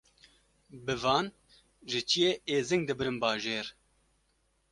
[0.85, 1.25] Bi van
[1.89, 3.65] ji çiyê êzing dibirin bajêr